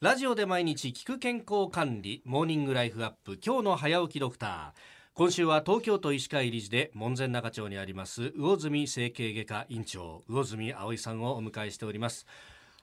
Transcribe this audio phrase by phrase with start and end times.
[0.00, 4.80] ラジオで毎日聞く健康管理モーニングライフアップ今日の早起きドクター。
[5.12, 12.26] 今週は東京都医師会理事で門前仲町にあります魚住整形外科院長魚住葵さんをお迎えしております。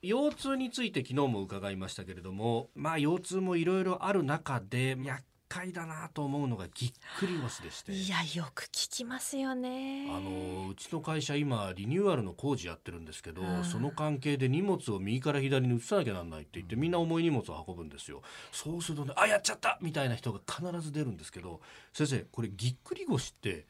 [0.00, 5.22] 腰痛について昨日も伺いましたけれどもまあ腰痛もいろいろある中で厄
[5.52, 7.92] 介だなと思うのがぎっくり腰でして。
[7.92, 10.08] いやよく聞きますよね。
[10.10, 13.64] あのうちの会社今リニューアルの工事やってるんですけど、うん。
[13.64, 18.22] その関係で荷物を右から左に移さなきゃなんないって言ってみんな重い荷物を運ぶんですよ。
[18.50, 21.60] そうするとねあやっちゃったみたいな人が必ず出るんですけど
[21.92, 23.66] 先生これぎっくり腰って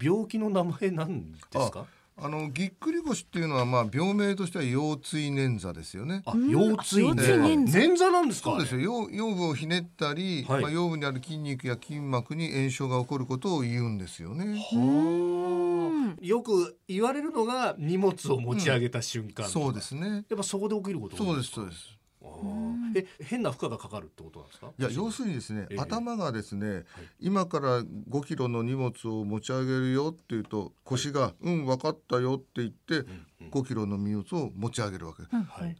[0.00, 1.86] 病気の名前なんですか？
[2.18, 6.22] あのぎっくり腰っていうのはまあ病名としては腰椎捻挫ですよね。
[6.24, 6.50] あうん。
[6.50, 7.64] 腰椎捻挫。
[7.64, 8.10] 捻挫。
[8.10, 8.52] なんですか？
[8.52, 9.02] そうですよ。
[9.02, 10.62] 腰腰部をひねったり、はい。
[10.62, 14.58] まあ、腰部にある筋肉や筋膜に炎症が起こることを言うんですよね。
[14.58, 16.24] はあ。
[16.24, 20.24] よく言われるのが荷物を持ち上げた瞬間、そうですね。
[20.30, 21.98] やっぱそこで起きることそいうですそうです。
[22.94, 24.68] え変な負荷がかかるってことなんですか？
[24.78, 25.78] いや要するにですね、ええ。
[25.78, 26.84] 頭がですね、
[27.20, 32.98] 今から5キロの荷物を持ち上げるよっていうと腰が「うん分かったよ」って言って
[33.40, 35.22] うん5キロの荷物を持ち上げるわけ。
[35.34, 35.76] はい。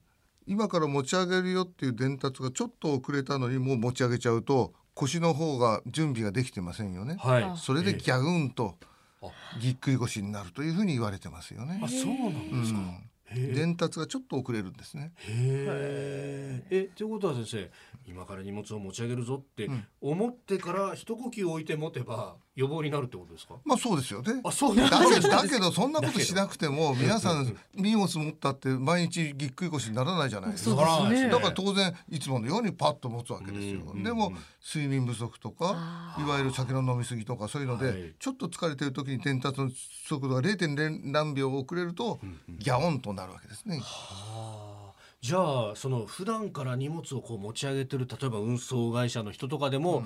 [0.47, 7.17] 今から持ち上げるよっていう伝達がちょっと遅れたのにもう持ち上げちゃうと腰の方が準備ができてませんよね。
[7.19, 7.42] はい。
[7.42, 8.77] あそれでギャグンと
[9.22, 9.27] あ。
[9.61, 11.80] ぎっくり腰になるというふうに言われてますよね。
[11.83, 11.89] あ。
[11.89, 15.12] そうなんうですか、ん、へえ伝達がちょっと遅れるんですね。
[15.28, 16.64] へえ。
[16.70, 17.70] えということは先生
[18.08, 19.84] 今から荷物を持ち上げるぞってうん。
[20.00, 23.54] 思ってから一呼吸置いて持てば予防になるってことですか？
[23.64, 24.40] まあそうですよね。
[24.44, 27.56] あそうだけですどだけどそんなことしなくても皆さうんん。
[27.74, 31.08] 荷物持ったって毎日ぎっくり腰にならないじゃないですそうか。
[31.10, 31.28] ですね。
[31.30, 33.80] だから当然いつものようにパッと持つわけですよ。
[33.92, 34.02] うん。
[34.04, 34.32] でも
[34.64, 37.82] 睡眠不足とかあいわゆる酒の飲み過ぎとかそういうのはい。
[37.92, 39.70] でちょっと疲れてる時に伝達の
[40.08, 43.80] 速度が0.0何秒遅れるとギャオンとなるわけですね。
[43.82, 44.70] あ。
[44.72, 44.75] ー
[45.20, 50.05] じゃあその普段から荷物をこう持ち上げてる例えば運送会社の人とかでも、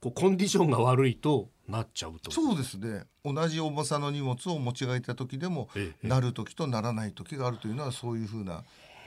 [0.00, 2.30] こうコンディションが悪いとなっちゃうと。
[2.30, 3.04] そうですね。
[3.24, 6.08] 同じ重さの荷物を持ち上げた時でもええ。
[6.08, 8.64] なる時とならない時があるというのはそういうふうな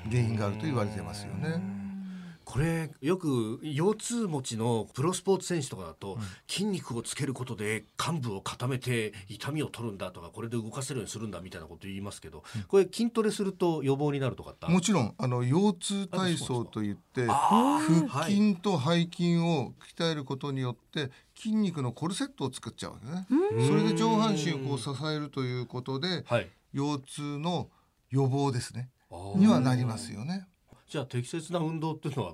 [0.09, 1.90] 原因があると言われてますよね。
[2.51, 6.17] これよく腰痛持ちのプロスポーツ選手とかだと、
[6.49, 23.65] 筋肉をつけることで幹部を固めて痛みを取るんだとかこれで動かせるようにするんだみたいなこと言いますけど、これ筋トレすると予防になるとかってもちろんあの腰痛体操といって腹筋と背筋を鍛えることによって筋肉のコルセットを作っちゃうわけね。
[23.65, 26.49] それで上半身をこう支えるということではい。
[26.73, 27.69] 腰痛の
[28.09, 28.89] 予防ですね。
[29.37, 30.47] にはなりますよね。
[30.91, 32.33] じゃあ適切な運動っていうのは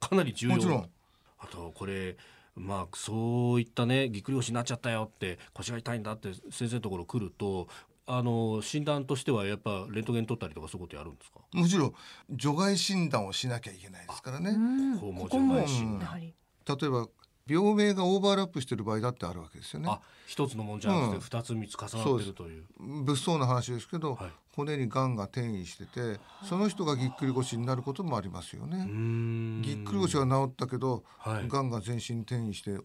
[0.00, 0.54] かなり重要。
[0.56, 0.90] もちろん。
[1.38, 2.16] あとこれ
[2.56, 7.68] まあそういったねぎっくり腰になっちゃったよって腰が痛いんだって先生のところ来ると
[8.08, 11.38] あの診断としてはやっぱレントゲン取ったりとかそういうことやるんですか？
[11.52, 11.94] もちろん。
[12.28, 14.50] 除外診断をしなきゃいけないですからね。
[14.50, 14.98] うん。
[14.98, 16.00] ここも除外診断。
[16.00, 16.34] やはり。
[16.66, 17.06] 例えば
[17.46, 19.88] 病名がオーバーラップしてる場合だってあるわけですよね。
[19.90, 21.20] あ一つのもんじゃなくてうん。
[21.20, 24.30] 二つ三つ重なってるという,、物騒な話ですけど、はい。
[24.54, 28.84] 骨にがんが転移しててその人がぎっくり腰になることもありますよね。
[28.84, 29.62] ん。
[29.62, 31.48] ぎっくり腰は治ったけど、はい。
[31.48, 32.78] がんが全身転移して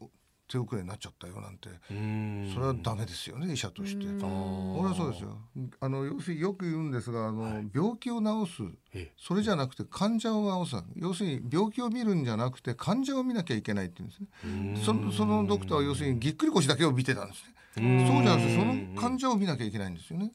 [0.47, 4.05] 手遅れになっちゃったよなんて、それはダメですよね医者として。
[4.05, 5.37] 俺はそうですよ。
[5.79, 8.63] あの要するによく言うんですがあの、病気を治す
[8.93, 14.81] えそれじゃなくて患者を治す要するに病気を見るんじゃなくて患者を見なきゃいけないって言うんですね。
[14.81, 17.53] えそのそのドクターは要するにぎっくり腰だけを見てたんですね。
[17.77, 17.81] そ
[18.13, 20.31] そうじゃなくてその患者を見なきゃいけないんですよね。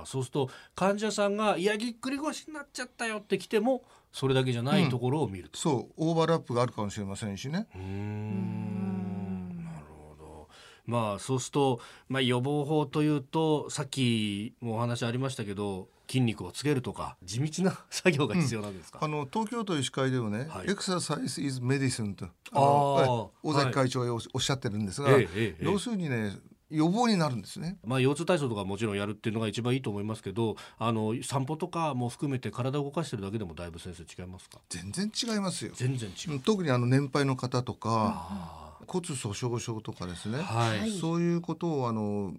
[0.00, 0.06] か。
[0.06, 5.58] そうすると患者さんが「いやぎっくり腰になっちゃったよ」って来てもそれだけじゃないところを見ると。
[5.58, 5.92] そう。
[5.96, 7.66] オーバーラップがあるかもしれませんしね。
[7.74, 9.64] うーん。
[9.64, 10.48] なるほど。
[10.86, 20.70] まあそうすると、まあ、予防法というとさっきもお話ありましたけど筋肉をつけるとか地道な作業が必要なんですか、あの東京都医師会でもね、はい。
[20.70, 22.60] エクササイズ is medicine とああー。
[22.62, 25.64] のはい尾崎会長がおおっしゃってるんですが、ええええええ。
[25.66, 26.32] 要するにね
[26.70, 27.78] 予防になるんですね。
[27.84, 34.58] まあ、腰痛体操とかもちろんやるっていうのが一番いいと思いますけどあの散歩とかも含めて体を動かしてるだけでもだいぶ先生違いますか？
[34.68, 35.72] 全然違いますよ。
[35.74, 36.40] 全然違う。
[36.40, 40.90] 特にあの年配の方とかあ骨粗しょう症とかですね、ーはい、はい。
[40.90, 42.34] そういうことをあの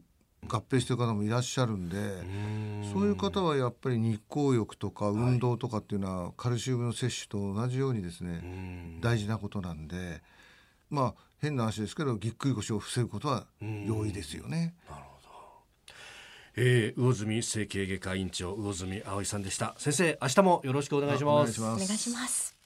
[0.48, 2.94] 合併してる方もいらっしゃるんで、うーん。
[2.94, 9.02] そういう方はやっぱり日光浴とか運動とかっていうのはカルシウムの摂取と同じようにですうね、ん。
[9.02, 10.22] 大事なことなんで
[10.90, 14.76] まあ変な話ですけどぎっくり腰を防ぐことは容易ですよね。
[14.90, 15.30] なるほど。
[16.56, 22.59] えー、魚住整形外科院長魚住葵さんでした先生明日もよろしくお願いしますお願いしますお願いします